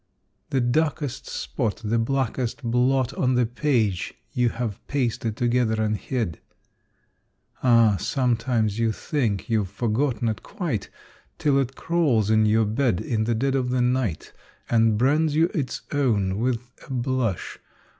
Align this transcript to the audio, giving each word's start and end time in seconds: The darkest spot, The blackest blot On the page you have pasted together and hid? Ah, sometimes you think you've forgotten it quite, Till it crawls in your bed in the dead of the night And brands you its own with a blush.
The 0.49 0.61
darkest 0.61 1.27
spot, 1.27 1.81
The 1.85 1.99
blackest 1.99 2.63
blot 2.63 3.13
On 3.13 3.35
the 3.35 3.45
page 3.45 4.15
you 4.31 4.49
have 4.49 4.79
pasted 4.87 5.37
together 5.37 5.79
and 5.79 5.95
hid? 5.95 6.39
Ah, 7.61 7.97
sometimes 7.99 8.79
you 8.79 8.91
think 8.91 9.47
you've 9.47 9.69
forgotten 9.69 10.27
it 10.27 10.41
quite, 10.41 10.89
Till 11.37 11.59
it 11.59 11.75
crawls 11.75 12.31
in 12.31 12.47
your 12.47 12.65
bed 12.65 12.99
in 12.99 13.25
the 13.25 13.35
dead 13.35 13.53
of 13.53 13.69
the 13.69 13.81
night 13.83 14.33
And 14.71 14.97
brands 14.97 15.35
you 15.35 15.51
its 15.53 15.83
own 15.93 16.39
with 16.39 16.71
a 16.87 16.91
blush. 16.91 17.59